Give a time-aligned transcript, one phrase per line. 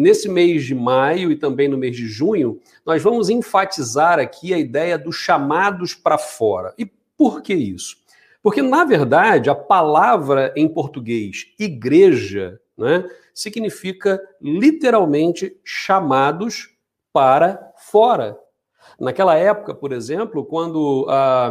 [0.00, 4.58] nesse mês de maio e também no mês de junho, nós vamos enfatizar aqui a
[4.58, 6.72] ideia dos chamados para fora.
[6.78, 7.98] E por que isso?
[8.42, 16.70] Porque, na verdade, a palavra em português igreja né, significa literalmente chamados
[17.12, 18.38] para fora.
[18.98, 21.50] Naquela época, por exemplo, quando ah,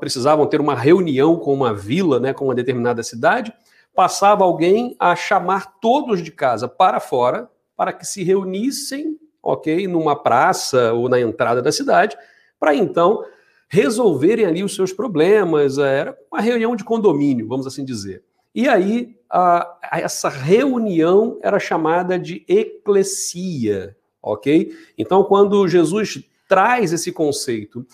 [0.00, 3.52] precisavam ter uma reunião com uma vila, né, com uma determinada cidade,
[3.98, 10.14] passava alguém a chamar todos de casa para fora para que se reunissem, ok, numa
[10.14, 12.16] praça ou na entrada da cidade,
[12.60, 13.24] para então
[13.68, 15.78] resolverem ali os seus problemas.
[15.78, 18.22] Era uma reunião de condomínio, vamos assim dizer.
[18.54, 24.72] E aí a, a essa reunião era chamada de eclesia, ok?
[24.96, 27.84] Então, quando Jesus traz esse conceito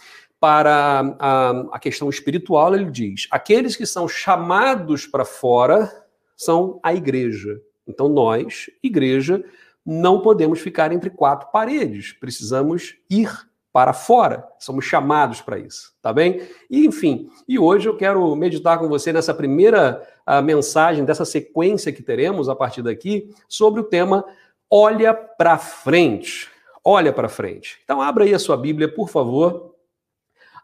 [0.45, 5.91] para a, a questão espiritual, ele diz: aqueles que são chamados para fora
[6.37, 7.63] são a igreja.
[7.89, 9.43] Então, nós, igreja,
[9.87, 13.31] não podemos ficar entre quatro paredes, precisamos ir
[13.73, 14.47] para fora.
[14.59, 16.43] Somos chamados para isso, tá bem?
[16.71, 21.91] E enfim, e hoje eu quero meditar com você nessa primeira uh, mensagem dessa sequência
[21.91, 24.23] que teremos a partir daqui sobre o tema
[24.71, 26.51] Olha para frente.
[26.85, 27.79] Olha para frente.
[27.83, 29.74] Então abra aí a sua Bíblia, por favor,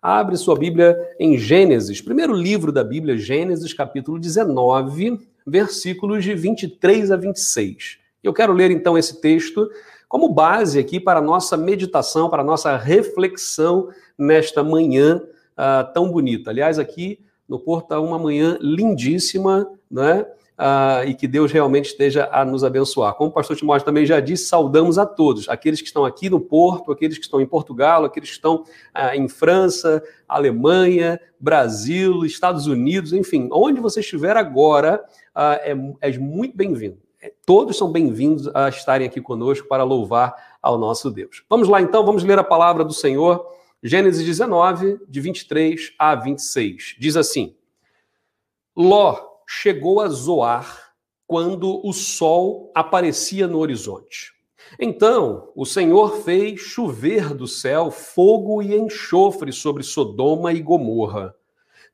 [0.03, 7.11] Abre sua Bíblia em Gênesis, primeiro livro da Bíblia, Gênesis, capítulo 19, versículos de 23
[7.11, 7.99] a 26.
[8.25, 9.71] Eu quero ler então esse texto
[10.09, 15.21] como base aqui para a nossa meditação, para a nossa reflexão nesta manhã
[15.53, 16.49] uh, tão bonita.
[16.49, 20.25] Aliás, aqui no Porto uma manhã lindíssima, né?
[20.61, 23.15] Uh, e que Deus realmente esteja a nos abençoar.
[23.15, 26.39] Como o pastor Timóteo também já disse, saudamos a todos, aqueles que estão aqui no
[26.39, 32.67] Porto, aqueles que estão em Portugal, aqueles que estão uh, em França, Alemanha, Brasil, Estados
[32.67, 35.03] Unidos, enfim, onde você estiver agora,
[35.35, 36.99] uh, é, é muito bem-vindo.
[37.23, 41.43] É, todos são bem-vindos a estarem aqui conosco para louvar ao nosso Deus.
[41.49, 43.47] Vamos lá então, vamos ler a palavra do Senhor.
[43.83, 46.97] Gênesis 19, de 23 a 26.
[46.99, 47.55] Diz assim:
[48.77, 50.93] Ló chegou a zoar
[51.27, 54.33] quando o sol aparecia no horizonte.
[54.79, 61.35] Então o Senhor fez chover do céu fogo e enxofre sobre Sodoma e Gomorra.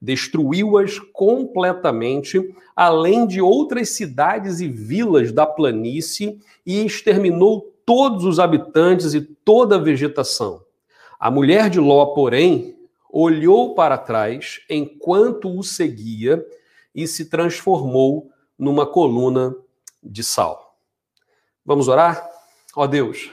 [0.00, 9.14] Destruiu-as completamente, além de outras cidades e vilas da planície, e exterminou todos os habitantes
[9.14, 10.60] e toda a vegetação.
[11.18, 12.76] A mulher de Ló, porém,
[13.10, 16.44] olhou para trás enquanto o seguia
[16.96, 19.54] e se transformou numa coluna
[20.02, 20.76] de sal.
[21.64, 22.28] Vamos orar?
[22.74, 23.30] Ó oh Deus,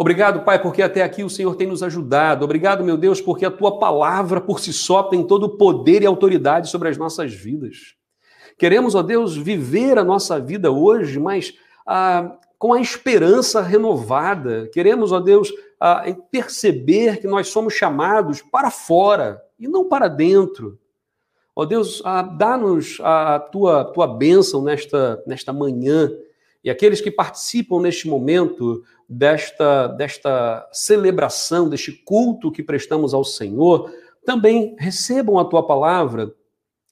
[0.00, 2.44] Obrigado, Pai, porque até aqui o Senhor tem nos ajudado.
[2.44, 6.06] Obrigado, meu Deus, porque a tua palavra por si só tem todo o poder e
[6.06, 7.96] autoridade sobre as nossas vidas.
[8.56, 11.52] Queremos, ó Deus, viver a nossa vida hoje, mas
[11.84, 14.68] ah, com a esperança renovada.
[14.72, 20.78] Queremos, ó Deus, ah, perceber que nós somos chamados para fora e não para dentro.
[21.58, 26.08] Ó Deus, ah, dá-nos a tua, tua bênção nesta, nesta manhã.
[26.62, 33.92] E aqueles que participam neste momento desta, desta celebração, deste culto que prestamos ao Senhor,
[34.24, 36.32] também recebam a tua palavra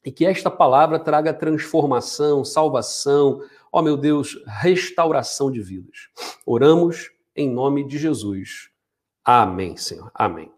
[0.05, 3.41] e que esta palavra traga transformação, salvação,
[3.71, 6.09] ó meu Deus, restauração de vidas.
[6.45, 8.69] Oramos em nome de Jesus.
[9.25, 10.11] Amém, Senhor.
[10.13, 10.51] Amém.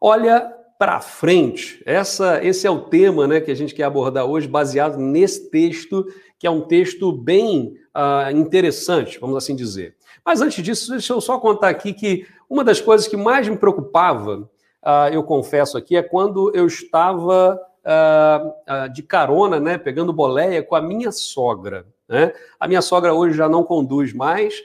[0.00, 1.80] Olha, para frente.
[1.86, 6.04] Essa, esse é o tema né, que a gente quer abordar hoje, baseado nesse texto,
[6.36, 9.94] que é um texto bem uh, interessante, vamos assim dizer.
[10.26, 13.56] Mas antes disso, deixa eu só contar aqui que uma das coisas que mais me
[13.56, 14.38] preocupava,
[14.82, 20.74] uh, eu confesso aqui, é quando eu estava uh, de carona, né, pegando boleia com
[20.74, 21.86] a minha sogra.
[22.08, 22.32] Né?
[22.58, 24.64] A minha sogra hoje já não conduz mais,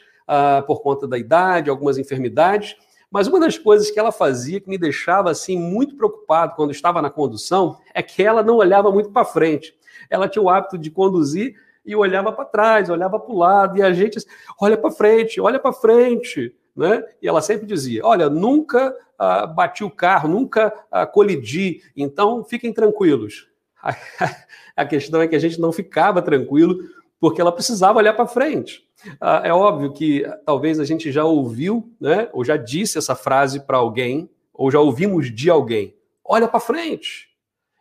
[0.66, 2.76] por conta da idade, algumas enfermidades,
[3.10, 7.02] mas uma das coisas que ela fazia que me deixava assim muito preocupado quando estava
[7.02, 9.74] na condução é que ela não olhava muito para frente.
[10.10, 11.56] Ela tinha o hábito de conduzir
[11.86, 14.20] e olhava para trás, olhava para o lado, e a gente
[14.60, 16.54] olha para frente, olha para frente.
[16.76, 17.04] Né?
[17.22, 22.72] E ela sempre dizia: Olha, nunca ah, bati o carro, nunca ah, colidi, então fiquem
[22.72, 23.48] tranquilos.
[24.76, 26.78] a questão é que a gente não ficava tranquilo
[27.20, 28.88] porque ela precisava olhar para frente.
[29.20, 33.60] Ah, é óbvio que talvez a gente já ouviu, né, ou já disse essa frase
[33.60, 37.28] para alguém, ou já ouvimos de alguém: olha para frente.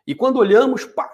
[0.05, 1.09] E quando olhamos, pá,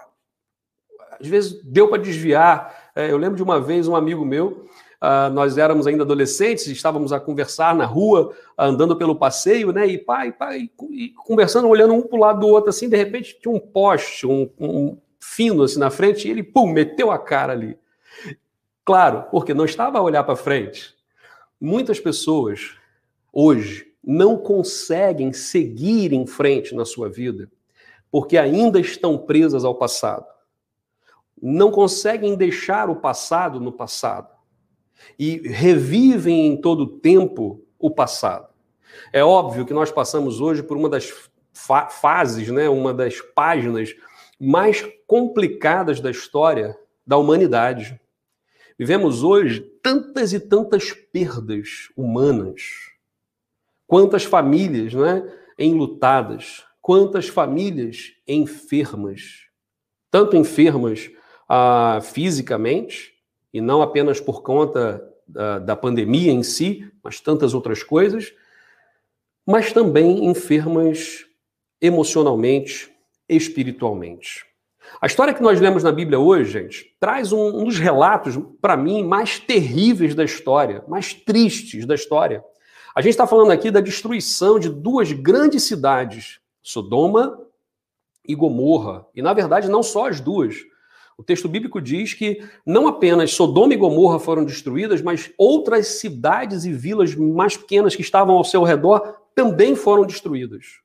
[1.20, 2.92] às vezes deu para desviar.
[2.94, 4.68] É, eu lembro de uma vez um amigo meu,
[5.02, 9.86] uh, nós éramos ainda adolescentes, estávamos a conversar na rua, andando pelo passeio, né?
[9.86, 10.70] E pai, pai,
[11.24, 14.48] conversando, olhando um para o lado do outro, assim, de repente tinha um poste, um,
[14.60, 17.76] um fino assim na frente, e ele, pum, meteu a cara ali.
[18.84, 20.94] Claro, porque não estava a olhar para frente.
[21.60, 22.76] Muitas pessoas
[23.32, 27.48] hoje não conseguem seguir em frente na sua vida
[28.14, 30.24] porque ainda estão presas ao passado.
[31.42, 34.28] Não conseguem deixar o passado no passado
[35.18, 38.46] e revivem em todo o tempo o passado.
[39.12, 41.12] É óbvio que nós passamos hoje por uma das
[41.52, 43.92] fa fases, né, uma das páginas
[44.38, 48.00] mais complicadas da história da humanidade.
[48.78, 52.62] Vivemos hoje tantas e tantas perdas humanas.
[53.86, 55.22] Quantas famílias, né,
[55.58, 59.46] enlutadas, quantas famílias enfermas,
[60.10, 61.10] tanto enfermas
[61.48, 63.14] ah, fisicamente,
[63.52, 68.34] e não apenas por conta da, da pandemia em si, mas tantas outras coisas,
[69.46, 71.24] mas também enfermas
[71.80, 72.90] emocionalmente,
[73.28, 74.44] espiritualmente.
[75.00, 78.76] A história que nós lemos na Bíblia hoje, gente, traz um, um dos relatos, para
[78.76, 82.42] mim, mais terríveis da história, mais tristes da história.
[82.94, 87.38] A gente está falando aqui da destruição de duas grandes cidades Sodoma
[88.26, 89.06] e Gomorra.
[89.14, 90.56] E, na verdade, não só as duas.
[91.16, 96.64] O texto bíblico diz que não apenas Sodoma e Gomorra foram destruídas, mas outras cidades
[96.64, 100.80] e vilas mais pequenas que estavam ao seu redor também foram destruídas.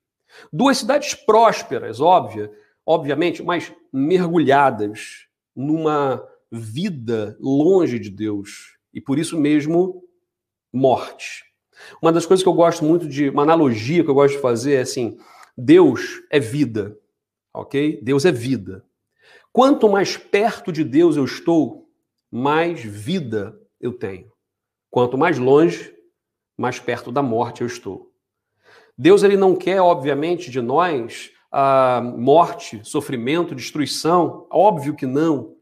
[0.51, 2.51] Duas cidades prósperas, óbvia,
[2.89, 10.03] obviamente, mas mergulhadas numa vida longe de Deus e por isso mesmo
[10.73, 11.43] morte.
[12.01, 14.73] Uma das coisas que eu gosto muito de, uma analogia que eu gosto de fazer
[14.73, 15.19] é assim:
[15.55, 16.97] Deus é vida,
[17.53, 17.99] ok?
[18.01, 18.83] Deus é vida.
[19.53, 21.87] Quanto mais perto de Deus eu estou,
[22.31, 24.31] mais vida eu tenho.
[24.89, 25.93] Quanto mais longe,
[26.57, 28.11] mais perto da morte eu estou.
[28.97, 31.31] Deus ele não quer, obviamente, de nós
[32.15, 34.45] morte, sofrimento, destruição.
[34.49, 35.55] Óbvio que não.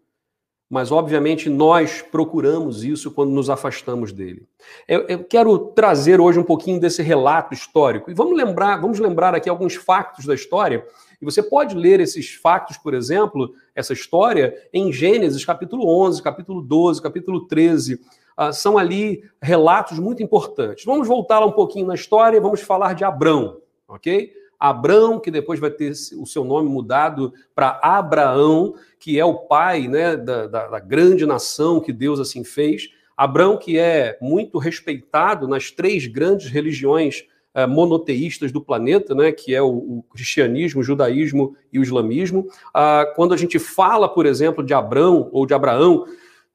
[0.70, 4.46] Mas, obviamente, nós procuramos isso quando nos afastamos dele.
[4.86, 8.12] Eu, eu, quero trazer hoje um pouquinho desse relato histórico.
[8.12, 10.86] E vamos lembrar, vamos lembrar aqui alguns factos da história.
[11.22, 16.62] E você pode ler esses factos, por exemplo, essa história, em Gênesis, capítulo 11, capítulo
[16.62, 18.02] 12, capítulo 13.
[18.36, 20.84] Ah, são ali relatos muito importantes.
[20.84, 24.34] Vamos voltar lá um pouquinho na história e vamos falar de Abrão, ok?
[24.60, 29.88] Abrão, que depois vai ter o seu nome mudado para Abraão, que é o pai
[29.88, 32.90] né, da, da, da, grande nação que Deus assim fez.
[33.16, 37.26] Abrão, que é muito respeitado nas três grandes religiões
[37.58, 42.48] eh, monoteístas do planeta, né, que é o, cristianismo, o judaísmo e o islamismo.
[42.72, 46.06] Ah, quando a gente fala, por exemplo, de Abrão ou de Abraão,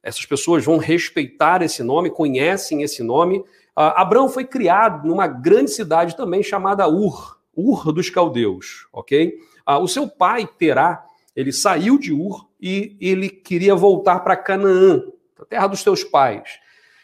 [0.00, 3.44] essas pessoas vão respeitar esse nome, conhecem esse nome.
[3.74, 9.38] Ah, Abrão foi criado numa grande cidade também chamada Ur, Ur dos caldeus, ok?
[9.64, 11.04] Ah, o seu pai, Terá,
[11.34, 15.02] ele saiu de Ur e ele queria voltar para Canaã,
[15.38, 16.60] a terra dos seus pais.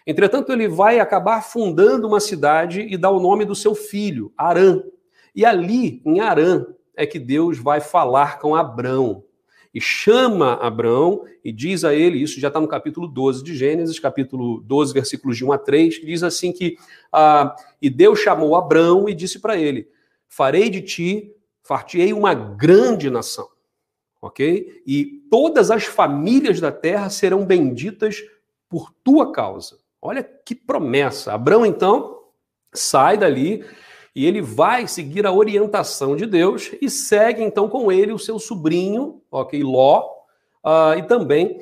[0.06, 4.82] Entretanto, ele vai acabar fundando uma cidade e dá o nome do seu filho, Arã.
[5.34, 6.64] E ali, em Arã,
[6.96, 9.22] é que Deus vai falar com Abrão.
[9.72, 13.98] E chama Abrão e diz a ele, isso já está no capítulo 12 de Gênesis,
[13.98, 16.78] capítulo 12, versículos de 1 a 3, que diz assim que,
[17.12, 19.88] ah, e Deus chamou Abrão e disse para ele,
[20.28, 23.48] farei de ti, fartiei uma grande nação.
[24.20, 24.82] Ok?
[24.86, 28.22] E todas as famílias da terra serão benditas
[28.68, 29.78] por tua causa.
[30.00, 31.32] Olha que promessa.
[31.32, 32.24] Abraão, então,
[32.72, 33.64] sai dali
[34.14, 38.38] e ele vai seguir a orientação de Deus e segue, então, com ele o seu
[38.38, 40.08] sobrinho, ok, Ló,
[40.64, 41.60] uh, e também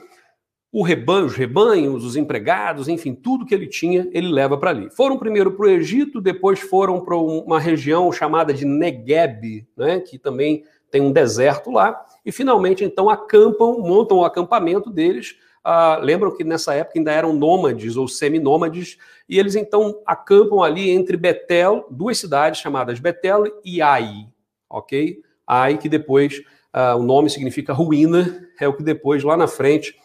[0.73, 4.91] o rebanho, os rebanhos, os empregados, enfim, tudo que ele tinha, ele leva para ali.
[4.91, 10.19] Foram primeiro para o Egito, depois foram para uma região chamada de Negueb, né, que
[10.19, 15.37] também tem um deserto lá, e finalmente então acampam, montam o acampamento deles.
[15.65, 20.91] Ah, lembram que nessa época ainda eram nômades ou seminômades, e eles então acampam ali
[20.91, 24.27] entre Betel, duas cidades chamadas Betel e Ai,
[24.71, 25.21] ok?
[25.47, 26.43] Ai, que depois
[26.73, 29.97] ah, o nome significa ruína, é o que depois, lá na frente,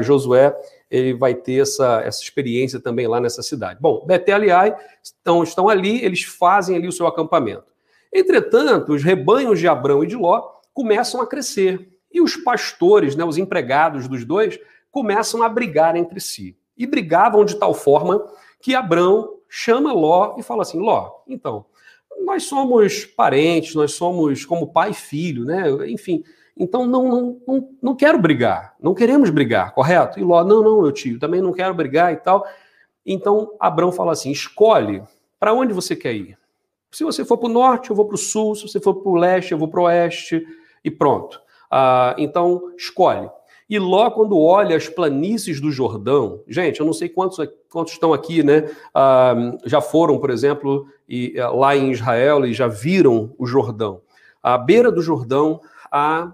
[0.00, 0.54] Josué
[0.90, 3.78] ele vai ter essa, essa experiência também lá nessa cidade.
[3.80, 7.72] Bom, Betel e Ai estão, estão ali, eles fazem ali o seu acampamento.
[8.12, 10.42] Entretanto, os rebanhos de Abrão e de Ló
[10.72, 11.88] começam a crescer.
[12.10, 14.58] E os pastores, né, os empregados dos dois,
[14.90, 16.56] começam a brigar entre si.
[16.76, 18.24] E brigavam de tal forma
[18.60, 21.66] que Abrão chama Ló e fala assim: Ló, então,
[22.24, 25.64] nós somos parentes, nós somos como pai e filho, né?
[25.88, 26.24] Enfim,
[26.58, 30.18] então não, não, não, não quero brigar, não queremos brigar, correto?
[30.18, 32.46] E Ló, não, não, meu tio, também não quero brigar e tal.
[33.06, 35.02] Então Abraão fala assim: escolhe
[35.38, 36.38] para onde você quer ir.
[36.90, 39.10] Se você for para o norte, eu vou para o sul, se você for para
[39.10, 40.44] o leste, eu vou para o oeste,
[40.82, 41.40] e pronto.
[41.70, 43.28] Ah, então, escolhe.
[43.68, 47.36] E Ló, quando olha as planícies do Jordão, gente, eu não sei quantos,
[47.70, 48.70] quantos estão aqui, né?
[48.94, 49.34] Ah,
[49.66, 54.00] já foram, por exemplo, e, eh, lá em Israel e já viram o Jordão.
[54.42, 56.32] À beira do Jordão, a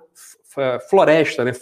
[0.89, 1.53] floresta, né?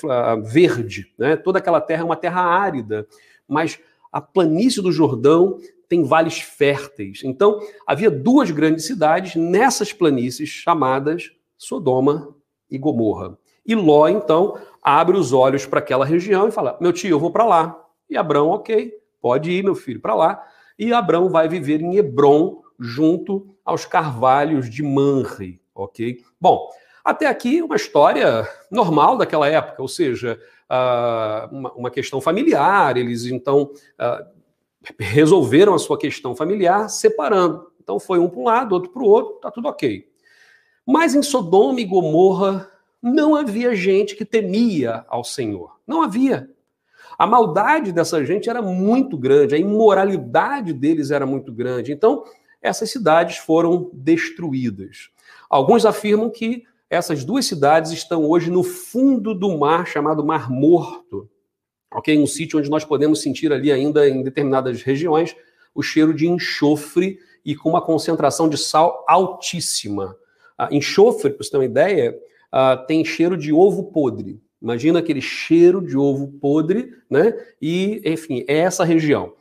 [0.44, 1.36] verde, né?
[1.36, 3.06] Toda aquela terra é uma terra árida,
[3.48, 3.78] mas
[4.12, 5.58] a planície do Jordão
[5.88, 7.20] tem vales férteis.
[7.24, 12.34] Então, havia duas grandes cidades nessas planícies chamadas Sodoma
[12.70, 13.36] e Gomorra.
[13.64, 17.30] E Ló, então, abre os olhos para aquela região e fala: Meu tio, eu vou
[17.30, 17.78] para lá.
[18.10, 20.42] E Abrão, ok, pode ir, meu filho, para lá.
[20.78, 26.20] E Abrão vai viver em Hebron, junto aos carvalhos de Manre, ok?
[26.40, 26.68] Bom,
[27.04, 30.38] até aqui uma história normal daquela época, ou seja,
[30.70, 34.24] uh, uma, questão familiar, eles então uh,
[34.98, 37.70] resolveram a sua questão familiar separando.
[37.82, 40.08] Então foi um para um lado, outro para o outro, tá tudo ok.
[40.86, 42.70] Mas em Sodoma e Gomorra
[43.02, 45.76] não havia gente que temia ao Senhor.
[45.86, 46.48] Não havia.
[47.18, 51.92] A maldade dessa gente era muito grande, a imoralidade deles era muito grande.
[51.92, 52.24] Então,
[52.60, 55.10] essas cidades foram destruídas.
[55.50, 61.26] Alguns afirmam que essas duas cidades estão hoje no fundo do mar, chamado Mar Morto.
[61.90, 62.18] Ok?
[62.18, 65.34] Um sítio onde nós podemos sentir ali ainda em determinadas regiões
[65.74, 70.14] o cheiro de enxofre e com uma concentração de sal altíssima.
[70.58, 72.14] Ah, enxofre, para você ter uma ideia,
[72.52, 74.38] uh, tem cheiro de ovo podre.
[74.60, 77.34] Imagina aquele cheiro de ovo podre, né?
[77.60, 79.32] E, enfim, é essa região.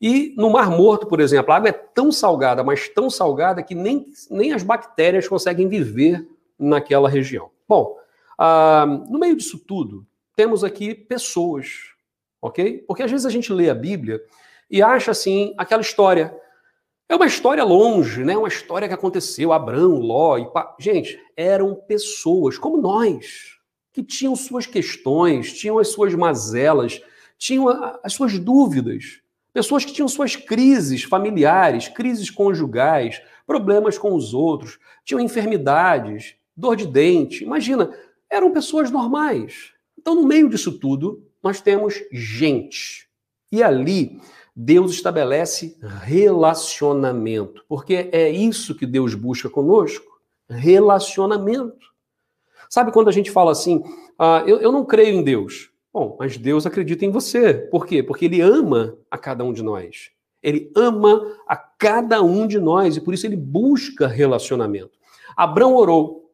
[0.00, 3.74] E no Mar Morto, por exemplo, a água é tão salgada, mas tão salgada que
[3.74, 6.24] nem, nem as bactérias conseguem viver
[6.60, 7.50] naquela região.
[7.66, 7.96] Bom,
[8.38, 11.66] uh, no meio disso tudo, temos aqui pessoas,
[12.40, 12.84] ok?
[12.86, 14.20] Porque às vezes a gente lê a Bíblia
[14.70, 16.34] e acha assim aquela história.
[17.08, 18.36] É uma história longe, né?
[18.36, 20.76] Uma história que aconteceu, Abraão, Ló e pa...
[20.78, 23.58] gente, eram pessoas como nós,
[23.92, 27.02] que tinham suas questões, tinham as suas mazelas,
[27.36, 27.68] tinham
[28.02, 29.20] as suas dúvidas.
[29.52, 36.76] Pessoas que tinham suas crises familiares, crises conjugais, problemas com os outros, tinham enfermidades, dor
[36.76, 37.44] de dente.
[37.44, 37.90] Imagina,
[38.28, 39.72] eram pessoas normais.
[39.98, 43.08] Então, no meio disso tudo, nós temos gente.
[43.52, 44.20] E ali
[44.54, 51.90] Deus estabelece relacionamento, porque é isso que Deus busca conosco: relacionamento.
[52.68, 53.82] Sabe quando a gente fala assim,
[54.18, 55.70] ah, eu, eu não creio em Deus?
[55.92, 57.54] Bom, mas Deus acredita em você.
[57.54, 58.00] Por quê?
[58.00, 60.12] Porque Ele ama a cada um de nós.
[60.42, 64.98] Ele ama a cada um de nós e por isso ele busca relacionamento.
[65.36, 66.29] Abrão orou.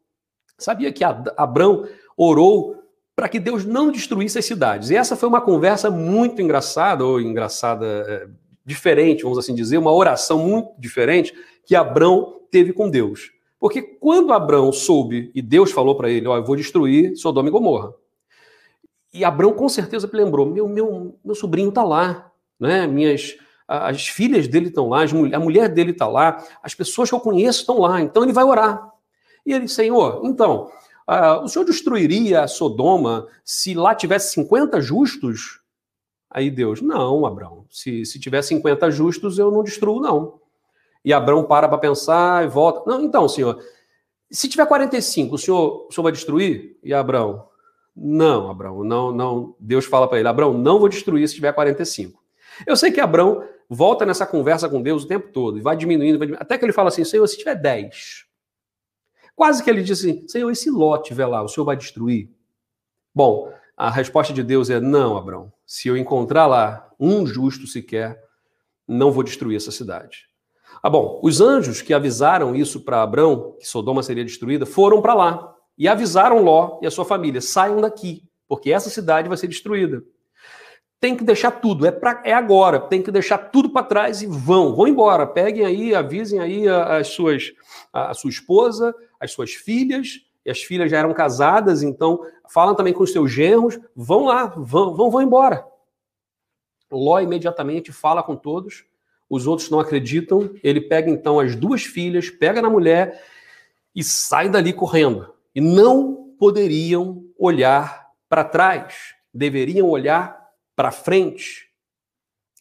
[0.58, 1.86] Sabia que Abrão
[2.16, 2.82] orou
[3.14, 4.90] para que Deus não destruísse as cidades.
[4.90, 8.28] E essa foi uma conversa muito engraçada, ou engraçada, é,
[8.64, 11.34] diferente, vamos assim dizer, uma oração muito diferente
[11.64, 13.32] que Abrão teve com Deus.
[13.58, 17.48] Porque quando Abrão soube e Deus falou para ele: Ó, oh, eu vou destruir Sodoma
[17.48, 17.94] e Gomorra.
[19.14, 22.86] E Abrão com certeza lembrou: meu, meu, meu sobrinho está lá, né?
[22.86, 23.36] Minhas,
[23.66, 27.60] as filhas dele estão lá, a mulher dele está lá, as pessoas que eu conheço
[27.60, 28.92] estão lá, então ele vai orar.
[29.46, 30.70] E ele, Senhor, então,
[31.08, 35.60] Uh, o senhor destruiria Sodoma se lá tivesse 50 justos?
[36.28, 37.64] Aí Deus, não, Abraão.
[37.70, 40.40] Se, se tiver 50 justos, eu não destruo, não.
[41.04, 42.90] E Abraão para para pensar e volta.
[42.90, 43.62] Não, então, senhor,
[44.28, 46.76] se tiver 45, o senhor, o senhor vai destruir?
[46.82, 47.46] E Abraão,
[47.94, 49.54] não, Abraão, não, não.
[49.60, 52.20] Deus fala para ele, Abraão, não vou destruir se tiver 45.
[52.66, 56.18] Eu sei que Abraão volta nessa conversa com Deus o tempo todo e vai diminuindo,
[56.18, 58.25] vai diminuindo até que ele fala assim, Senhor, se tiver 10,
[59.36, 62.30] Quase que ele disse assim: Senhor, e se Ló estiver lá, o senhor vai destruir?
[63.14, 65.52] Bom, a resposta de Deus é: não, Abraão.
[65.66, 68.18] Se eu encontrar lá um justo sequer,
[68.88, 70.26] não vou destruir essa cidade.
[70.82, 75.14] Ah, bom, os anjos que avisaram isso para Abraão, que Sodoma seria destruída, foram para
[75.14, 79.48] lá e avisaram Ló e a sua família: saiam daqui, porque essa cidade vai ser
[79.48, 80.02] destruída.
[80.98, 84.26] Tem que deixar tudo, é, pra, é agora, tem que deixar tudo para trás e
[84.26, 85.26] vão, vão embora.
[85.26, 87.52] Peguem aí, avisem aí as suas,
[87.92, 92.74] a, a sua esposa, as suas filhas, e as filhas já eram casadas, então falam
[92.74, 95.66] também com os seus genros, vão lá, vão, vão, vão embora.
[96.90, 98.84] Ló imediatamente fala com todos,
[99.28, 103.22] os outros não acreditam, ele pega então as duas filhas, pega na mulher
[103.92, 105.34] e sai dali correndo.
[105.52, 110.45] E não poderiam olhar para trás, deveriam olhar
[110.76, 111.68] para frente.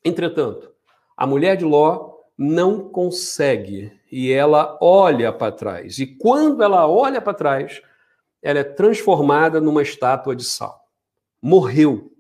[0.04, 0.72] Entretanto,
[1.16, 6.00] a mulher de Ló não consegue e ela olha para trás.
[6.00, 7.82] E quando ela olha para trás,
[8.42, 10.90] ela é transformada numa estátua de sal.
[11.42, 12.12] Morreu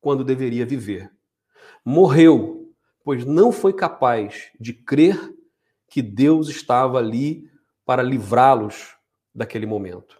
[0.00, 1.10] quando deveria viver.
[1.84, 2.72] Morreu,
[3.02, 5.18] pois não foi capaz de crer
[5.88, 7.50] que Deus estava ali
[7.84, 8.96] para livrá-los
[9.34, 10.18] daquele momento.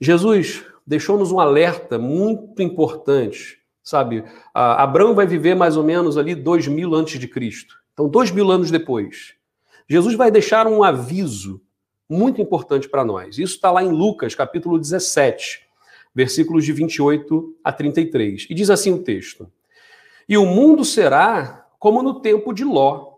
[0.00, 4.24] Jesus, deixou-nos um alerta muito importante, sabe?
[4.54, 7.76] Abraão vai viver mais ou menos ali dois mil antes de Cristo.
[7.92, 9.34] Então, dois mil anos depois,
[9.88, 11.60] Jesus vai deixar um aviso
[12.08, 13.38] muito importante para nós.
[13.38, 15.60] Isso está lá em Lucas, capítulo 17,
[16.14, 18.46] versículos de 28 a 33.
[18.48, 19.50] E diz assim o texto:
[20.28, 23.12] E o mundo será como no tempo de Ló.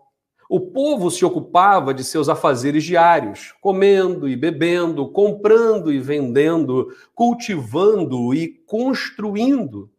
[0.49, 8.33] O povo se ocupava de seus afazeres diários, comendo e bebendo, comprando e vendendo, cultivando
[8.33, 9.89] e construindo,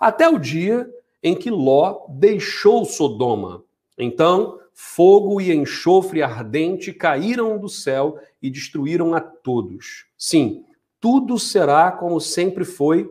[0.00, 0.88] até o dia
[1.22, 3.62] em que Ló deixou Sodoma.
[3.98, 10.06] Então, fogo e enxofre ardente caíram do céu e destruíram a todos.
[10.16, 10.64] Sim,
[10.98, 13.08] tudo será como sempre foi,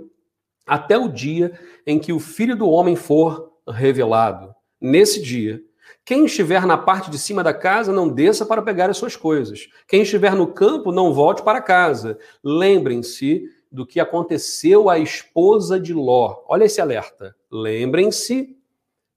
[0.66, 4.54] até o dia em que o Filho do Homem for revelado.
[4.82, 5.62] Nesse dia,
[6.06, 9.68] quem estiver na parte de cima da casa, não desça para pegar as suas coisas.
[9.88, 12.18] Quem estiver no campo, não volte para casa.
[12.44, 16.44] Lembrem-se do que aconteceu à esposa de Ló.
[16.48, 17.36] Olha esse alerta.
[17.52, 18.58] Lembrem-se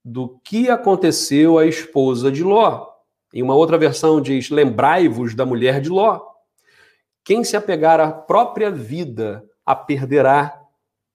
[0.04, 2.88] do que aconteceu à esposa de Ló.
[3.32, 6.20] Em uma outra versão diz: Lembrai-vos da mulher de Ló.
[7.24, 10.60] Quem se apegar à própria vida a perderá.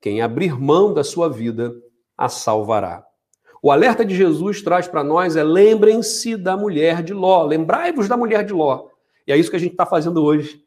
[0.01, 1.73] Quem abrir mão da sua vida
[2.17, 3.03] a salvará.
[3.61, 8.15] O alerta de Jesus traz para nós é lembrem-se da mulher de Ló, lembrai-vos da
[8.15, 8.87] mulher de Ló.
[9.25, 10.63] E é isso que a gente está fazendo hoje,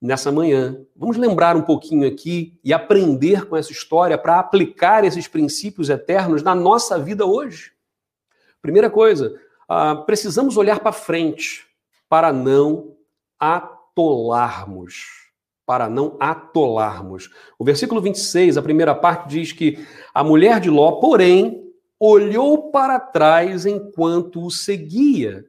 [0.00, 0.80] nessa manhã.
[0.96, 6.42] Vamos lembrar um pouquinho aqui e aprender com essa história para aplicar esses princípios eternos
[6.42, 7.72] na nossa vida hoje.
[8.62, 9.38] Primeira coisa,
[9.70, 11.66] uh, precisamos olhar para frente
[12.08, 12.96] para não
[13.38, 15.20] atolarmos
[15.70, 17.30] para não atolarmos.
[17.56, 19.78] O versículo 26, a primeira parte, diz que
[20.12, 25.44] a mulher de Ló, porém, olhou para trás enquanto o seguia.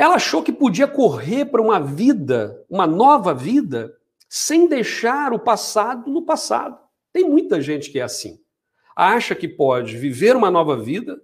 [0.00, 3.94] Ela achou que podia correr para uma vida, uma nova vida,
[4.30, 6.78] sem deixar o passado no passado.
[7.12, 8.40] Tem muita gente que é assim.
[8.96, 11.20] Acha que pode viver uma nova vida,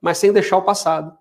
[0.00, 1.18] mas sem deixar o passado.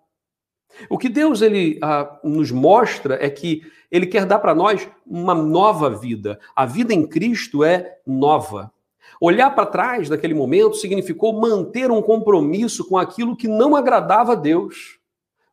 [0.92, 5.34] O que Deus ele ah, nos mostra é que Ele quer dar para nós uma
[5.34, 6.40] nova vida.
[6.56, 8.72] A vida em Cristo é nova.
[9.20, 14.36] Olhar para trás daquele momento significou manter um compromisso com aquilo que não agradava a
[14.36, 15.01] Deus.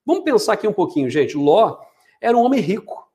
[0.09, 1.37] Vamos pensar aqui um pouquinho, gente.
[1.37, 1.77] Ló
[2.19, 3.07] era um homem rico,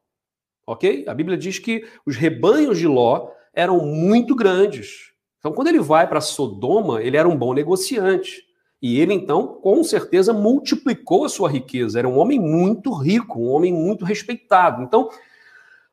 [0.68, 1.06] ok?
[1.08, 5.12] A Bíblia diz que os rebanhos de Ló eram muito grandes.
[5.40, 8.44] Então, quando ele vai para Sodoma, ele era um bom negociante.
[8.80, 11.98] E ele, então, com certeza, multiplicou a sua riqueza.
[11.98, 14.84] Era um homem muito rico, um homem muito respeitado.
[14.84, 15.10] Então,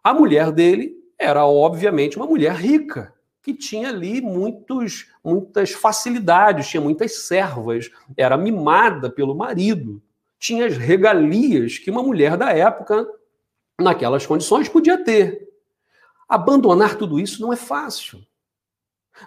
[0.04, 6.80] a mulher dele era, obviamente, uma mulher rica que tinha ali muitos, muitas facilidades, tinha
[6.82, 10.02] muitas servas, era mimada pelo marido,
[10.40, 13.06] tinha as regalias que uma mulher da época,
[13.78, 15.46] naquelas condições, podia ter.
[16.26, 18.18] Abandonar tudo isso não é fácil.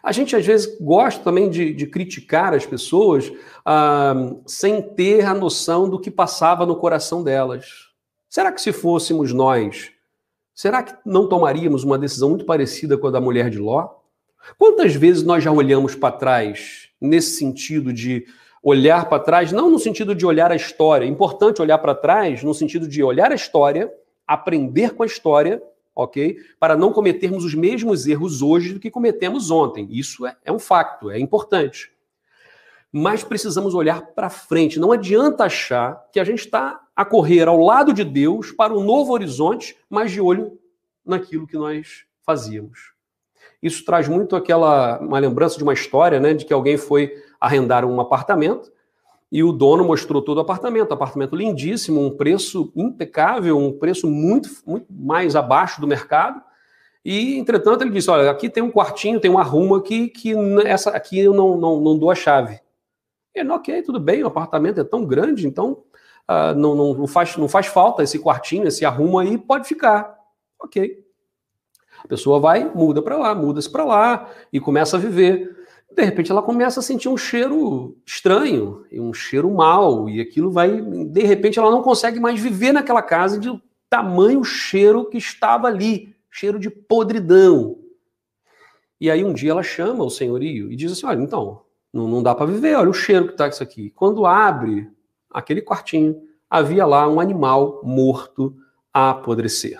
[0.01, 3.31] A gente às vezes gosta também de, de criticar as pessoas
[3.63, 4.15] ah,
[4.47, 7.89] sem ter a noção do que passava no coração delas.
[8.27, 9.91] Será que se fôssemos nós,
[10.55, 13.87] será que não tomaríamos uma decisão muito parecida com a da mulher de Ló?
[14.57, 18.25] Quantas vezes nós já olhamos para trás nesse sentido de
[18.63, 22.41] olhar para trás, não no sentido de olhar a história, é importante olhar para trás
[22.41, 23.93] no sentido de olhar a história,
[24.25, 25.61] aprender com a história,
[25.93, 26.37] ok?
[26.57, 29.85] Para não cometermos os mesmos erros hoje do que cometemos ontem.
[29.91, 31.91] Isso é, é um facto, é importante.
[32.89, 34.79] Mas precisamos olhar para frente.
[34.79, 38.83] Não adianta achar que a gente está a correr ao lado de Deus para um
[38.83, 40.57] novo horizonte, mas de olho
[41.05, 42.92] naquilo que nós fazíamos.
[43.63, 47.85] Isso traz muito aquela uma lembrança de uma história, né, de que alguém foi arrendar
[47.85, 48.71] um apartamento
[49.31, 54.47] e o dono mostrou todo o apartamento, apartamento lindíssimo, um preço impecável, um preço muito,
[54.63, 56.39] muito mais abaixo do mercado.
[57.03, 60.91] E, entretanto, ele disse: Olha, aqui tem um quartinho, tem uma arrumo aqui, que essa
[60.91, 62.59] aqui eu não, não, não dou a chave.
[63.33, 65.83] Ele, ok, tudo bem, o apartamento é tão grande, então
[66.29, 70.15] uh, não, não, não, faz, não faz falta esse quartinho, esse arrumo aí, pode ficar.
[70.61, 71.02] Ok.
[72.03, 75.55] A pessoa vai, muda para lá, muda-se para lá e começa a viver.
[75.95, 80.81] De repente ela começa a sentir um cheiro estranho, um cheiro mal, e aquilo vai.
[80.81, 83.49] De repente ela não consegue mais viver naquela casa de
[83.89, 87.77] tamanho cheiro que estava ali cheiro de podridão.
[88.99, 91.61] E aí um dia ela chama o senhorio e diz assim: olha, então,
[91.93, 93.91] não, não dá para viver, olha o cheiro que está isso aqui.
[93.91, 94.89] Quando abre
[95.29, 98.55] aquele quartinho, havia lá um animal morto
[98.91, 99.79] a apodrecer.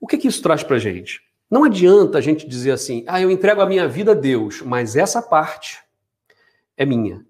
[0.00, 1.20] O que, que isso traz para a gente?
[1.50, 4.96] Não adianta a gente dizer assim, ah, eu entrego a minha vida a Deus, mas
[4.96, 5.82] essa parte
[6.76, 7.24] é minha.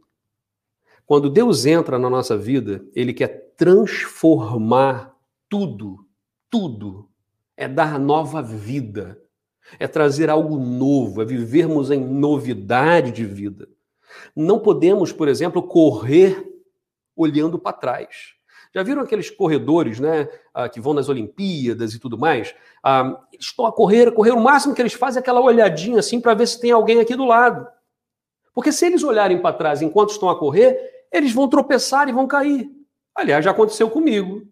[1.06, 5.16] Quando Deus entra na nossa vida, Ele quer transformar
[5.48, 6.06] tudo,
[6.50, 7.08] tudo.
[7.56, 9.20] É dar nova vida.
[9.78, 13.68] é trazer algo novo, é vivermos em novidade de vida.
[14.34, 16.46] Não podemos, por exemplo, correr
[17.14, 18.34] olhando para trás.
[18.74, 22.54] Já viram aqueles corredores, né, ah, que vão nas Olimpíadas e tudo mais?
[22.82, 25.98] Ah, eles estão a correr, a correr, o máximo que eles fazem é aquela olhadinha
[25.98, 27.66] assim para ver se tem alguém aqui do lado.
[28.54, 30.76] Porque se eles olharem para trás enquanto estão a correr,
[31.12, 32.68] eles vão tropeçar e vão cair.
[33.14, 34.46] Aliás, já aconteceu comigo.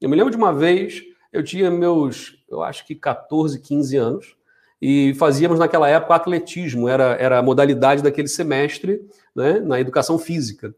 [0.00, 1.02] Eu me lembro de uma vez,
[1.32, 4.36] eu tinha meus, eu acho que 14, 15 anos,
[4.80, 9.00] e fazíamos naquela época atletismo, era, era a modalidade daquele semestre
[9.34, 10.74] né, na educação física.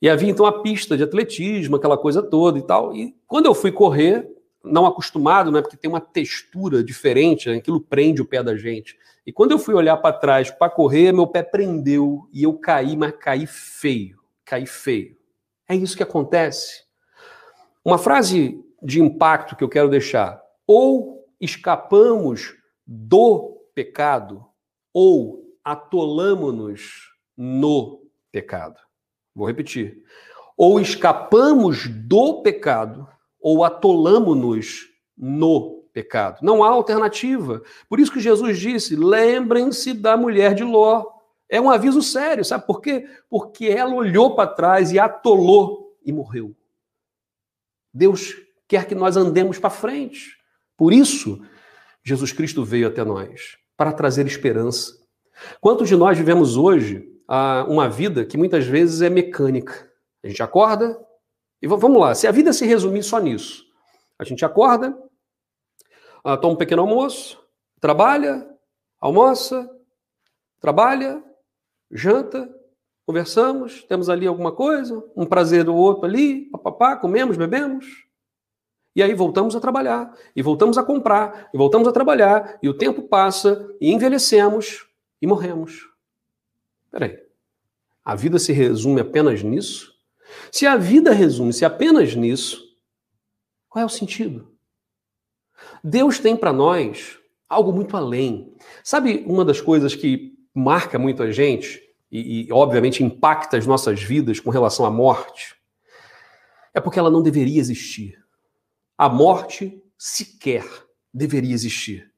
[0.00, 2.94] E havia então a pista de atletismo, aquela coisa toda e tal.
[2.94, 4.26] E quando eu fui correr,
[4.64, 8.96] não acostumado, né, porque tem uma textura diferente, né, aquilo prende o pé da gente.
[9.26, 12.96] E quando eu fui olhar para trás para correr, meu pé prendeu e eu caí,
[12.96, 15.16] mas caí feio, caí feio.
[15.68, 16.84] É isso que acontece.
[17.84, 24.44] Uma frase de impacto que eu quero deixar: ou escapamos do pecado,
[24.92, 28.80] ou atolamos-nos no pecado.
[29.40, 30.02] Vou repetir.
[30.54, 33.08] Ou escapamos do pecado,
[33.40, 36.40] ou atolamos-nos no pecado.
[36.42, 37.62] Não há alternativa.
[37.88, 41.06] Por isso que Jesus disse: lembrem-se da mulher de Ló.
[41.48, 43.08] É um aviso sério, sabe por quê?
[43.30, 46.54] Porque ela olhou para trás e atolou e morreu.
[47.92, 48.36] Deus
[48.68, 50.36] quer que nós andemos para frente.
[50.76, 51.40] Por isso,
[52.04, 54.92] Jesus Cristo veio até nós para trazer esperança.
[55.62, 57.10] Quantos de nós vivemos hoje
[57.68, 59.90] uma vida que muitas vezes é mecânica?
[60.22, 60.98] A gente acorda
[61.62, 63.64] e vamos lá, se a vida se resumir só nisso,
[64.18, 64.96] a gente acorda,
[66.24, 67.38] ah, toma um pequeno almoço,
[67.80, 68.48] trabalha,
[68.98, 69.68] almoça,
[70.58, 71.22] trabalha,
[71.90, 72.48] janta,
[73.06, 77.86] conversamos, temos ali alguma coisa, um prazer do outro ali, papapá, comemos, bebemos.
[78.94, 82.76] E aí voltamos a trabalhar, e voltamos a comprar, e voltamos a trabalhar, e o
[82.76, 84.86] tempo passa, e envelhecemos,
[85.22, 85.89] e morremos.
[86.90, 87.18] Peraí,
[88.04, 89.94] a vida se resume apenas nisso?
[90.50, 92.62] Se a vida resume-se apenas nisso,
[93.68, 94.52] qual é o sentido?
[95.82, 98.54] Deus tem para nós algo muito além.
[98.82, 104.02] Sabe uma das coisas que marca muito a gente e, e, obviamente impacta as nossas
[104.02, 105.54] vidas com relação à morte?
[106.74, 108.18] É porque ela não deveria existir.
[108.96, 110.64] A morte sequer
[111.12, 112.09] deveria existir.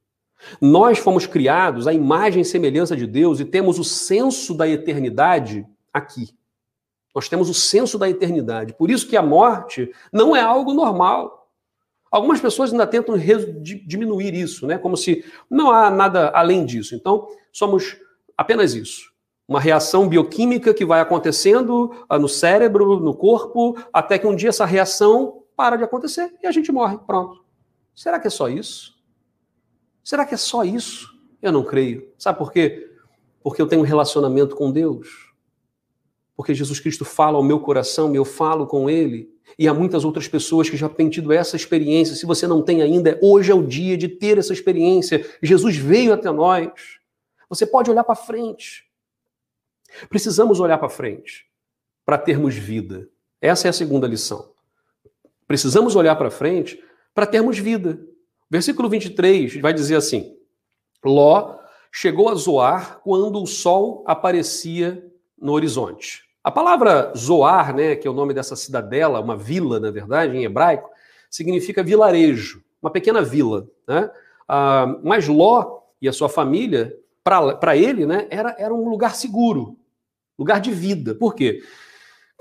[0.60, 5.66] Nós fomos criados à imagem e semelhança de Deus e temos o senso da eternidade
[5.92, 6.28] aqui.
[7.14, 8.72] Nós temos o senso da eternidade.
[8.74, 11.50] Por isso que a morte não é algo normal.
[12.10, 13.16] Algumas pessoas ainda tentam
[13.86, 14.78] diminuir isso, né?
[14.78, 16.94] Como se não há nada além disso.
[16.94, 17.96] Então, somos
[18.36, 19.12] apenas isso.
[19.46, 24.48] Uma reação bioquímica que vai acontecendo ah, no cérebro, no corpo, até que um dia
[24.48, 26.98] essa reação para de acontecer e a gente morre.
[27.06, 27.44] Pronto.
[27.94, 28.94] Será que é só isso?
[30.02, 31.08] Será que é só isso?
[31.40, 32.10] Eu não creio.
[32.18, 32.90] Sabe por quê?
[33.42, 35.32] Porque eu tenho um relacionamento com Deus
[36.42, 39.30] porque Jesus Cristo fala ao meu coração eu falo com ele.
[39.58, 42.16] E há muitas outras pessoas que já têm tido essa experiência.
[42.16, 45.24] Se você não tem ainda, hoje é o dia de ter essa experiência.
[45.42, 46.72] Jesus veio até nós.
[47.48, 48.86] Você pode olhar para frente.
[50.08, 51.46] Precisamos olhar para frente
[52.04, 53.08] para termos vida.
[53.40, 54.50] Essa é a segunda lição.
[55.46, 56.82] Precisamos olhar para frente
[57.14, 58.00] para termos vida.
[58.52, 60.36] Versículo 23 vai dizer assim:
[61.02, 61.56] Ló
[61.90, 65.10] chegou a zoar quando o sol aparecia
[65.40, 66.24] no horizonte.
[66.44, 70.44] A palavra Zoar, né, que é o nome dessa cidadela, uma vila, na verdade, em
[70.44, 70.90] hebraico,
[71.30, 73.66] significa vilarejo, uma pequena vila.
[73.88, 74.10] Né?
[74.46, 79.78] Ah, mas Ló e a sua família, para ele, né, era, era um lugar seguro,
[80.38, 81.14] lugar de vida.
[81.14, 81.62] Por quê?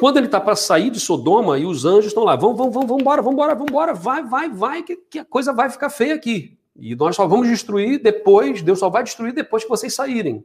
[0.01, 2.87] Quando ele está para sair de Sodoma e os anjos estão lá, vamos, vamos, vamos,
[2.87, 5.91] vamos embora, vamos embora, vamos embora, vai, vai, vai, que, que a coisa vai ficar
[5.91, 6.57] feia aqui.
[6.75, 10.43] E nós só vamos destruir depois, Deus só vai destruir depois que vocês saírem.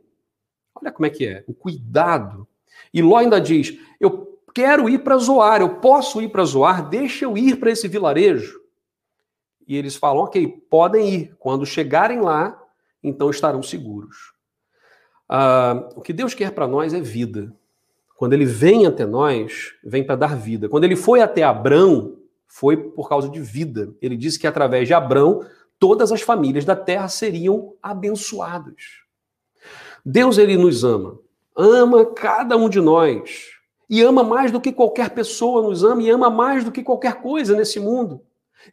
[0.74, 2.46] Olha como é que é, o cuidado.
[2.92, 7.24] E Ló ainda diz: Eu quero ir para Zoar, eu posso ir para Zoar, deixa
[7.24, 8.60] eu ir para esse vilarejo.
[9.66, 11.36] E eles falam: Ok, podem ir.
[11.38, 12.62] Quando chegarem lá,
[13.02, 14.34] então estarão seguros.
[15.26, 17.56] Ah, o que Deus quer para nós é vida.
[18.16, 20.68] Quando ele vem até nós, vem para dar vida.
[20.68, 23.94] Quando ele foi até Abrão, foi por causa de vida.
[24.00, 25.44] Ele disse que através de Abrão,
[25.78, 29.04] todas as famílias da terra seriam abençoadas.
[30.04, 31.18] Deus ele nos ama.
[31.54, 33.50] Ama cada um de nós.
[33.88, 37.20] E ama mais do que qualquer pessoa nos ama e ama mais do que qualquer
[37.20, 38.22] coisa nesse mundo.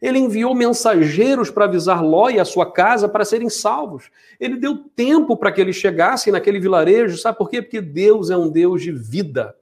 [0.00, 4.10] Ele enviou mensageiros para avisar Ló e a sua casa para serem salvos.
[4.38, 7.18] Ele deu tempo para que eles chegassem naquele vilarejo.
[7.18, 7.62] Sabe por quê?
[7.62, 9.56] Porque Deus é um Deus de vida.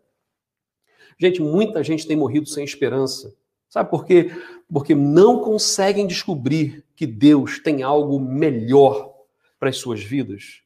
[1.18, 3.34] Gente, muita gente tem morrido sem esperança.
[3.68, 4.30] Sabe por quê?
[4.70, 9.14] Porque não conseguem descobrir que Deus tem algo melhor
[9.58, 10.62] para as suas vidas?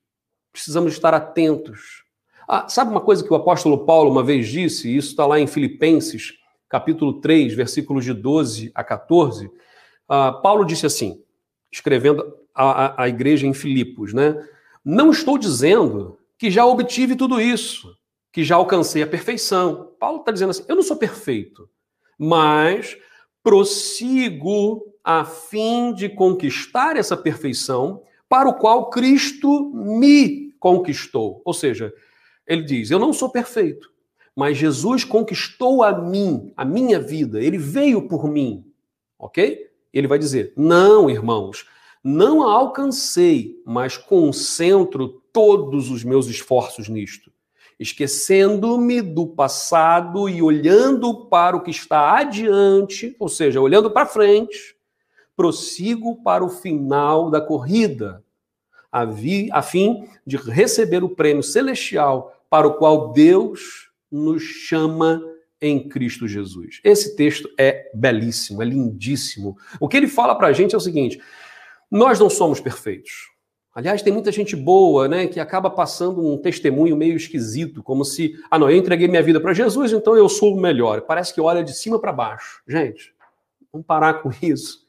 [0.52, 2.04] Precisamos estar atentos.
[2.48, 5.38] Ah, sabe uma coisa que o apóstolo Paulo uma vez disse, e isso está lá
[5.38, 6.34] em Filipenses,
[6.68, 9.50] capítulo 3, versículos de 12 a 14?
[10.08, 11.22] Ah, Paulo disse assim,
[11.70, 12.24] escrevendo
[12.54, 14.34] a igreja em Filipos, né?
[14.82, 17.94] Não estou dizendo que já obtive tudo isso,
[18.32, 19.92] que já alcancei a perfeição.
[19.98, 21.68] Paulo está dizendo assim: eu não sou perfeito,
[22.18, 22.96] mas
[23.42, 31.42] prossigo a fim de conquistar essa perfeição para o qual Cristo me conquistou.
[31.44, 31.92] Ou seja,
[32.46, 33.90] ele diz: eu não sou perfeito,
[34.36, 38.70] mas Jesus conquistou a mim, a minha vida, ele veio por mim.
[39.18, 39.70] Ok?
[39.94, 41.66] Ele vai dizer: não, irmãos,
[42.04, 47.32] não a alcancei, mas concentro todos os meus esforços nisto,
[47.80, 54.76] esquecendo-me do passado e olhando para o que está adiante, ou seja, olhando para frente,
[55.34, 58.22] prossigo para o final da corrida,
[58.92, 59.06] a,
[59.52, 65.22] a fim de receber o prêmio celestial para o qual Deus nos chama
[65.60, 66.80] em Cristo Jesus.
[66.84, 69.56] Esse texto é belíssimo, é lindíssimo.
[69.80, 71.20] O que ele fala para a gente é o seguinte:
[71.90, 73.34] nós não somos perfeitos.
[73.74, 78.34] Aliás, tem muita gente boa, né, que acaba passando um testemunho meio esquisito, como se,
[78.50, 81.02] ah, não, eu entreguei minha vida para Jesus, então eu sou o melhor.
[81.02, 82.62] Parece que olha de cima para baixo.
[82.66, 83.14] Gente,
[83.70, 84.86] vamos parar com isso,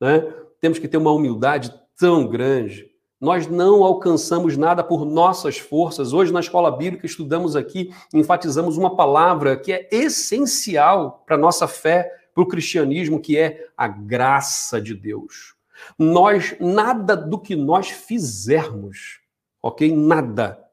[0.00, 0.32] né?
[0.60, 2.87] Temos que ter uma humildade tão grande.
[3.20, 6.12] Nós não alcançamos nada por nossas forças.
[6.12, 11.66] Hoje, na escola bíblica, estudamos aqui, enfatizamos uma palavra que é essencial para a nossa
[11.66, 15.54] fé, para o cristianismo, que é a graça de Deus.
[15.98, 19.20] Nós, nada do que nós fizermos,
[19.60, 19.92] ok?
[19.92, 20.64] Nada,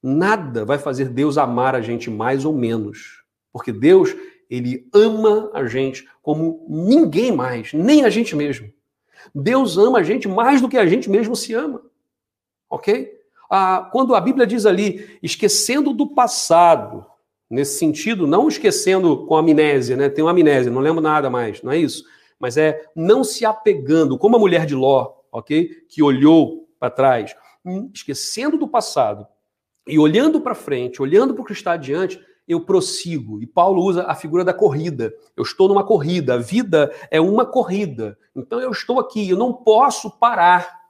[0.00, 3.24] nada vai fazer Deus amar a gente mais ou menos.
[3.52, 4.14] Porque Deus,
[4.48, 8.72] ele ama a gente como ninguém mais, nem a gente mesmo.
[9.34, 11.82] Deus ama a gente mais do que a gente mesmo se ama,
[12.68, 13.12] ok?
[13.50, 17.06] Ah, quando a Bíblia diz ali, esquecendo do passado,
[17.50, 20.08] nesse sentido, não esquecendo com amnésia, né?
[20.08, 22.04] Tem uma amnésia, não lembro nada mais, não é isso?
[22.42, 25.70] mas é não se apegando, como a mulher de Ló, ok?
[25.88, 29.24] Que olhou para trás, hum, esquecendo do passado
[29.86, 33.42] e olhando para frente, olhando para o que está adiante, eu prossigo.
[33.42, 35.12] E Paulo usa a figura da corrida.
[35.36, 38.18] Eu estou numa corrida, a vida é uma corrida.
[38.34, 40.82] Então eu estou aqui, eu não posso parar.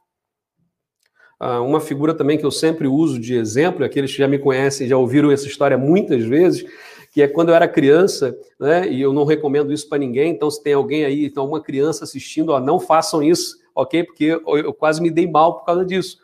[1.38, 4.86] Ah, uma figura também que eu sempre uso de exemplo, aqueles que já me conhecem
[4.86, 6.64] já ouviram essa história muitas vezes,
[7.12, 8.88] que é quando eu era criança, né?
[8.88, 10.30] E eu não recomendo isso para ninguém.
[10.30, 14.04] Então, se tem alguém aí, então uma criança assistindo, ó, não façam isso, ok?
[14.04, 16.18] Porque eu, eu quase me dei mal por causa disso.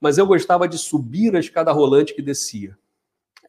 [0.00, 2.76] Mas eu gostava de subir a escada rolante que descia.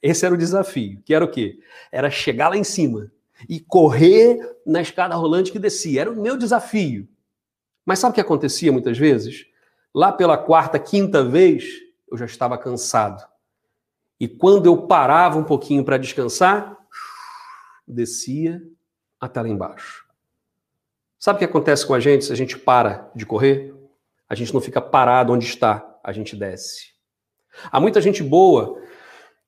[0.08, 1.02] Esse era o desafio.
[1.04, 1.60] Que era o quê?
[1.92, 3.12] Era chegar lá em cima
[3.50, 6.02] e correr na escada rolante que descia.
[6.02, 7.08] Era o meu desafio.
[7.86, 9.46] Mas sabe o que acontecia muitas vezes?
[9.94, 11.66] Lá pela quarta, quinta vez,
[12.10, 13.22] eu já estava cansado.
[14.18, 16.78] E quando eu parava um pouquinho para descansar,
[17.86, 18.62] descia
[19.20, 20.06] até lá embaixo.
[21.20, 23.74] Sabe o que acontece com a gente se a gente para de correr?
[24.30, 26.94] A gente não fica parado onde está, a gente desce.
[27.72, 28.82] Há muita gente boa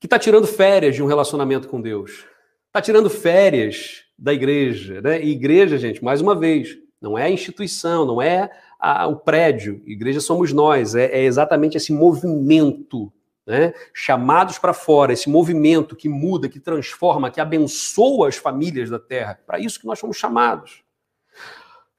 [0.00, 2.24] que está tirando férias de um relacionamento com Deus.
[2.68, 5.02] Está tirando férias da igreja.
[5.02, 5.22] Né?
[5.22, 9.82] E igreja, gente, mais uma vez, não é a instituição, não é a, o prédio.
[9.84, 10.94] Igreja somos nós.
[10.94, 13.12] É, é exatamente esse movimento
[13.46, 13.74] né?
[13.92, 19.38] chamados para fora, esse movimento que muda, que transforma, que abençoa as famílias da terra.
[19.46, 20.82] Para isso que nós fomos chamados.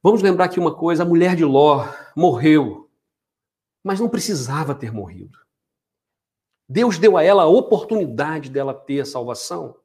[0.01, 2.89] Vamos lembrar aqui uma coisa: a mulher de Ló morreu,
[3.83, 5.40] mas não precisava ter morrido.
[6.71, 9.75] Deus deu a ela a oportunidade dela ter a salvação.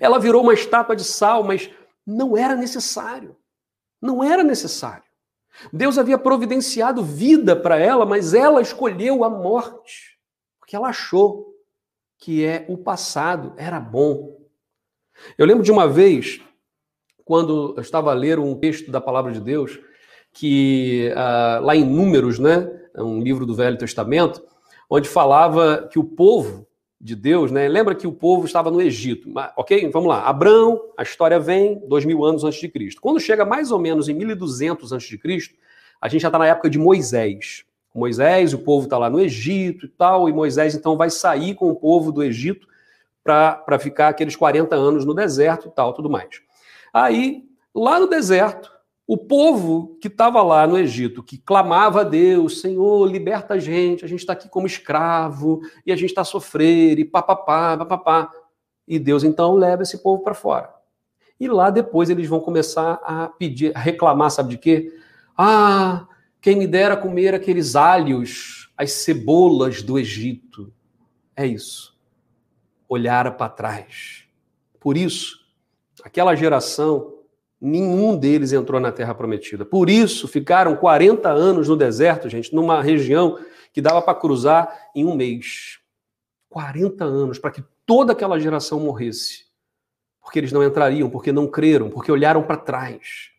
[0.00, 1.70] Ela virou uma estátua de sal, mas
[2.06, 3.36] não era necessário.
[4.00, 5.04] Não era necessário.
[5.72, 10.16] Deus havia providenciado vida para ela, mas ela escolheu a morte
[10.66, 11.54] porque ela achou
[12.18, 14.36] que é o passado era bom.
[15.38, 16.40] Eu lembro de uma vez,
[17.24, 19.78] quando eu estava a ler um texto da palavra de Deus,
[20.32, 24.42] que uh, lá em Números, né, é um livro do Velho Testamento,
[24.88, 26.66] onde falava que o povo
[27.00, 29.90] de Deus, né, lembra que o povo estava no Egito, ok?
[29.90, 33.00] Vamos lá, Abraão, a história vem dois mil anos antes de Cristo.
[33.00, 35.54] Quando chega mais ou menos em 1200 antes de Cristo,
[36.00, 37.64] a gente já está na época de Moisés.
[37.94, 41.70] Moisés, o povo está lá no Egito e tal, e Moisés então vai sair com
[41.70, 42.66] o povo do Egito
[43.22, 46.40] para ficar aqueles 40 anos no deserto e tal, tudo mais.
[46.92, 47.44] Aí,
[47.74, 48.70] lá no deserto,
[49.06, 54.04] o povo que estava lá no Egito, que clamava a Deus, Senhor, liberta a gente,
[54.04, 58.30] a gente está aqui como escravo, e a gente está a sofrer, e papapá, papapá.
[58.86, 60.74] E Deus então leva esse povo para fora.
[61.38, 64.92] E lá depois eles vão começar a pedir, a reclamar, sabe de quê?
[65.36, 66.06] Ah,
[66.40, 70.72] quem me dera comer aqueles alhos as cebolas do Egito.
[71.34, 71.98] É isso.
[72.88, 74.24] Olhar para trás.
[74.78, 75.46] Por isso,
[76.04, 77.15] aquela geração,
[77.60, 79.64] nenhum deles entrou na terra prometida.
[79.64, 83.38] Por isso, ficaram 40 anos no deserto, gente, numa região
[83.72, 85.78] que dava para cruzar em um mês.
[86.48, 89.46] 40 anos para que toda aquela geração morresse.
[90.20, 93.30] Porque eles não entrariam, porque não creram, porque olharam para trás.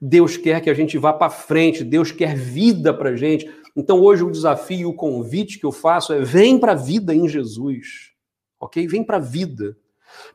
[0.00, 3.50] Deus quer que a gente vá para frente, Deus quer vida para gente.
[3.76, 7.28] Então hoje o desafio, o convite que eu faço é: vem para a vida em
[7.28, 8.12] Jesus,
[8.58, 8.86] ok?
[8.86, 9.76] Vem para a vida.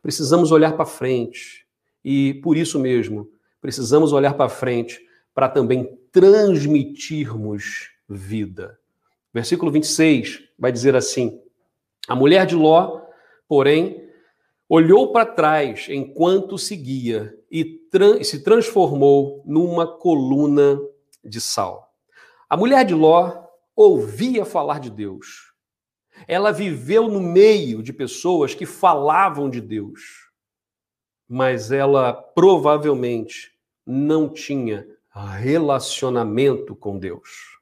[0.02, 1.67] Precisamos olhar para frente
[2.04, 3.30] e por isso mesmo
[3.62, 5.00] precisamos olhar para frente
[5.34, 8.80] para também transmitirmos vida.
[9.34, 11.40] Versículo 26 vai dizer assim:
[12.08, 13.02] A mulher de Ló,
[13.48, 14.08] porém,
[14.68, 20.80] olhou para trás enquanto seguia e tra se transformou numa coluna
[21.24, 21.94] de sal.
[22.50, 25.54] A mulher de Ló ouvia falar de Deus.
[26.28, 30.27] Ela viveu no meio de pessoas que falavam de Deus,
[31.28, 33.52] mas ela provavelmente
[33.86, 37.58] não tinha relacionamento com Deus.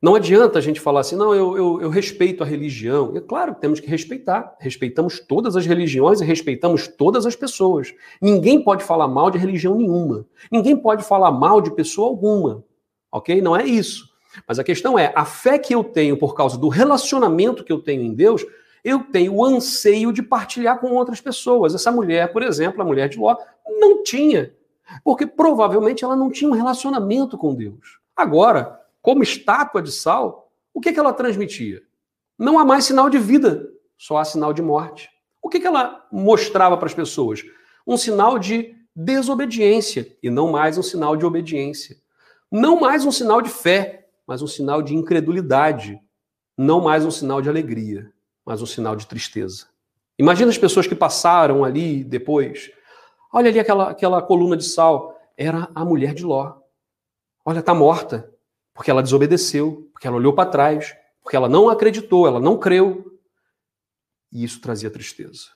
[0.00, 3.16] Não adianta a gente falar assim, não, eu, eu, eu respeito a religião.
[3.16, 4.54] É claro que temos que respeitar.
[4.60, 7.94] Respeitamos todas as religiões e respeitamos todas as pessoas.
[8.20, 10.26] Ninguém pode falar mal de religião nenhuma.
[10.52, 12.62] Ninguém pode falar mal de pessoa alguma.
[13.10, 13.40] Ok?
[13.40, 14.08] Não é isso.
[14.46, 17.80] Mas a questão é: a fé que eu tenho por causa do relacionamento que eu
[17.80, 18.44] tenho em Deus,
[18.86, 21.74] eu tenho o anseio de partilhar com outras pessoas.
[21.74, 24.54] Essa mulher, por exemplo, a mulher de Ló, não tinha.
[25.02, 27.98] Porque provavelmente ela não tinha um relacionamento com Deus.
[28.14, 31.82] Agora, como estátua de sal, o que, que ela transmitia?
[32.38, 33.68] Não há mais sinal de vida,
[33.98, 35.10] só há sinal de morte.
[35.42, 37.42] O que, que ela mostrava para as pessoas?
[37.84, 41.96] Um sinal de desobediência e não mais um sinal de obediência.
[42.52, 46.00] Não mais um sinal de fé, mas um sinal de incredulidade.
[46.56, 48.12] Não mais um sinal de alegria,
[48.46, 49.66] mas um sinal de tristeza.
[50.18, 52.70] Imagina as pessoas que passaram ali depois.
[53.32, 55.20] Olha ali aquela, aquela coluna de sal.
[55.36, 56.54] Era a mulher de Ló.
[57.44, 58.32] Olha, está morta
[58.72, 63.18] porque ela desobedeceu, porque ela olhou para trás, porque ela não acreditou, ela não creu.
[64.30, 65.48] E isso trazia tristeza.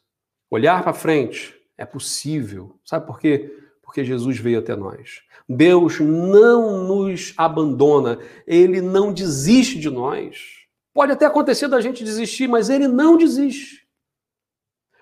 [0.50, 2.78] Olhar para frente é possível.
[2.84, 3.54] Sabe por quê?
[3.82, 5.22] Porque Jesus veio até nós.
[5.48, 10.59] Deus não nos abandona, ele não desiste de nós.
[10.92, 13.88] Pode até acontecer da gente desistir, mas ele não desiste.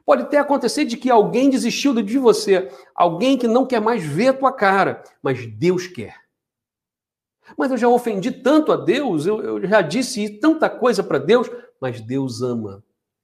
[0.05, 4.29] Pode até acontecer de que alguém desistiu de você, alguém que não quer mais ver
[4.29, 6.17] a tua cara, mas Deus quer.
[7.57, 11.51] Mas eu já ofendi tanto a Deus, eu, eu já disse tanta coisa para Deus,
[11.81, 12.83] mas Deus ama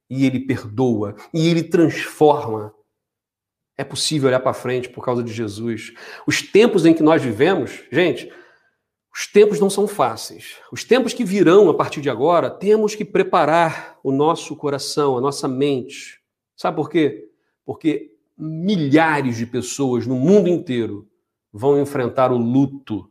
[0.09, 2.75] e Ele perdoa e Ele transforma.
[3.77, 5.93] É possível olhar para frente por causa de Jesus.
[6.27, 8.33] Os tempos em que nós vivemos, gente,
[9.15, 10.57] os tempos não são fáceis.
[10.73, 15.21] Os tempos que virão a partir de agora, temos que preparar o nosso coração, a
[15.21, 16.21] nossa mente.
[16.57, 17.31] Sabe por quê?
[17.65, 21.09] Porque milhares de pessoas no mundo inteiro
[21.53, 23.09] vão enfrentar o luto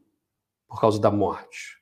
[0.68, 1.78] por causa da morte.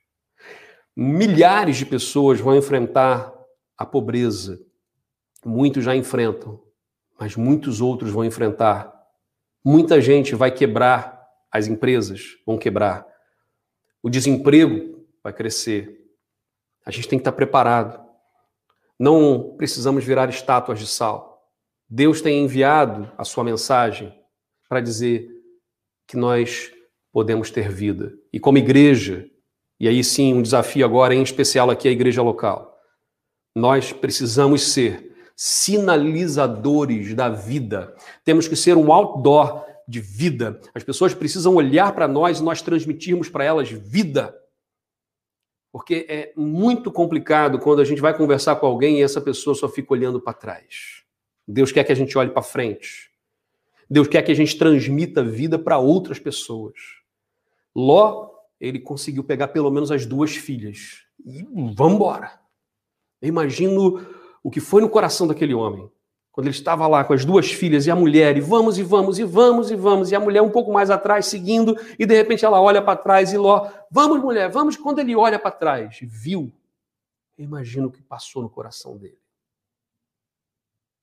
[0.96, 3.34] Milhares de pessoas vão enfrentar
[3.76, 4.62] a pobreza.
[5.44, 6.62] Muitos já enfrentam,
[7.20, 8.94] mas muitos outros vão enfrentar.
[9.66, 13.11] Muita gente vai quebrar, as empresas vão quebrar.
[14.04, 16.00] O desemprego vai crescer.
[16.86, 18.00] A gente tem que estar preparado.
[19.00, 21.52] Não precisamos virar estátuas de sal.
[21.90, 24.18] Deus tem enviado a sua mensagem
[24.70, 25.30] para dizer
[26.08, 26.72] que nós
[27.12, 28.14] podemos ter vida.
[28.32, 29.30] E como igreja,
[29.80, 32.78] e aí sim um desafio agora, em especial aqui a igreja local,
[33.56, 37.96] nós precisamos ser sinalizadores da vida.
[38.24, 40.60] Temos que ser um outdoor de vida.
[40.74, 44.38] As pessoas precisam olhar para nós e nós transmitirmos para elas vida.
[45.72, 49.70] Porque é muito complicado quando a gente vai conversar com alguém e essa pessoa só
[49.70, 51.04] fica olhando para trás.
[51.48, 53.10] Deus quer que a gente olhe para frente.
[53.90, 56.76] Deus quer que a gente transmita vida para outras pessoas.
[57.76, 58.30] Ló,
[58.60, 61.04] ele conseguiu pegar pelo menos as duas filhas.
[61.26, 61.44] E
[61.76, 62.40] vamos embora.
[63.22, 64.06] Eu imagino
[64.44, 65.90] o que foi no coração daquele homem.
[66.32, 69.20] Quando ele estava lá com as duas filhas e a mulher, e vamos, e vamos,
[69.20, 72.46] e vamos, e vamos, e a mulher um pouco mais atrás, seguindo, e de repente
[72.46, 74.78] ela olha para trás e Ló, vamos, mulher, vamos.
[74.78, 76.52] Quando ele olha para trás, viu,
[77.38, 79.20] eu imagino o que passou no coração dele.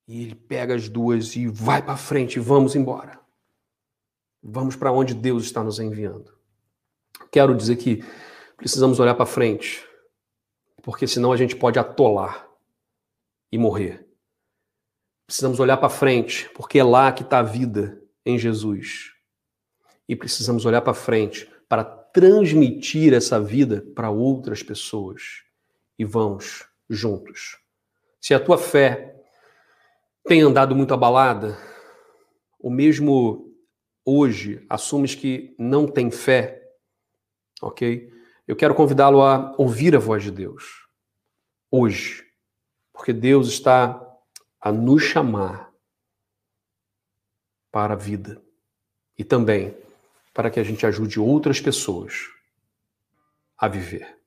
[0.06, 3.20] E ele pega as duas e vai para frente, vamos embora.
[4.42, 6.32] Vamos para onde Deus está nos enviando.
[7.30, 8.02] Quero dizer que
[8.56, 9.86] precisamos olhar para frente,
[10.82, 12.48] porque senão a gente pode atolar
[13.52, 14.07] e morrer.
[15.28, 19.12] Precisamos olhar para frente, porque é lá que está a vida em Jesus.
[20.08, 25.44] E precisamos olhar para frente para transmitir essa vida para outras pessoas.
[25.98, 27.58] e vamos juntos.
[28.20, 29.20] Se a tua fé
[30.24, 31.58] tem andado muito abalada,
[32.58, 33.52] ou mesmo
[34.04, 36.62] hoje assumes que não tem fé,
[37.60, 38.10] ok?
[38.46, 40.86] Eu quero convidá-lo a ouvir a voz de Deus
[41.68, 42.24] hoje,
[42.92, 44.07] porque Deus está
[44.60, 45.72] a nos chamar
[47.70, 48.42] para a vida
[49.16, 49.76] e também
[50.34, 52.28] para que a gente ajude outras pessoas
[53.56, 54.17] a viver.